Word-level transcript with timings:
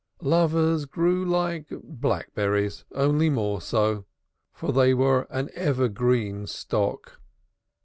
Lovers 0.23 0.85
grew 0.85 1.23
like 1.23 1.67
blackberries 1.83 2.85
only 2.95 3.29
more 3.29 3.61
so; 3.61 4.05
for 4.51 4.71
they 4.73 4.95
were 4.95 5.27
an 5.29 5.51
evergreen 5.53 6.47
stock. 6.47 7.21